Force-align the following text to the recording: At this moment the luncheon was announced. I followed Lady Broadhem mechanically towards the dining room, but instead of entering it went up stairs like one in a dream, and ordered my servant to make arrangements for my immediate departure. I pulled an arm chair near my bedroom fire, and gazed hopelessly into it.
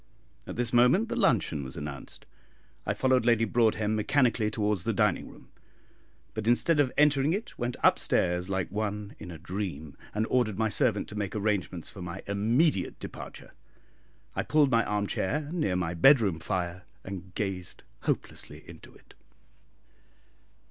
At 0.47 0.55
this 0.55 0.73
moment 0.73 1.09
the 1.09 1.15
luncheon 1.15 1.63
was 1.63 1.77
announced. 1.77 2.25
I 2.87 2.95
followed 2.95 3.23
Lady 3.23 3.45
Broadhem 3.45 3.95
mechanically 3.95 4.49
towards 4.49 4.83
the 4.83 4.93
dining 4.93 5.29
room, 5.29 5.51
but 6.33 6.47
instead 6.47 6.79
of 6.79 6.91
entering 6.97 7.33
it 7.33 7.55
went 7.59 7.77
up 7.83 7.99
stairs 7.99 8.49
like 8.49 8.71
one 8.71 9.15
in 9.19 9.29
a 9.29 9.37
dream, 9.37 9.95
and 10.15 10.25
ordered 10.31 10.57
my 10.57 10.69
servant 10.69 11.07
to 11.09 11.15
make 11.15 11.35
arrangements 11.35 11.91
for 11.91 12.01
my 12.01 12.23
immediate 12.25 12.97
departure. 12.99 13.51
I 14.35 14.41
pulled 14.41 14.73
an 14.73 14.83
arm 14.85 15.05
chair 15.05 15.47
near 15.51 15.75
my 15.75 15.93
bedroom 15.93 16.39
fire, 16.39 16.85
and 17.03 17.35
gazed 17.35 17.83
hopelessly 17.99 18.67
into 18.67 18.95
it. 18.95 19.13